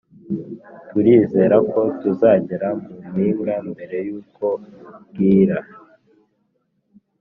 turizera 0.89 1.55
ko 1.71 1.81
tuzagera 2.01 2.67
mu 2.81 2.93
mpinga 3.07 3.55
mbere 3.69 3.97
yuko 4.07 4.45
bwira. 5.07 5.57